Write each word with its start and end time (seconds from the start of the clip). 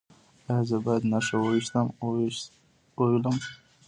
ایا 0.47 0.57
زه 0.69 0.77
باید 0.85 1.03
نښه 1.11 1.37
وویشتم؟ 1.39 1.87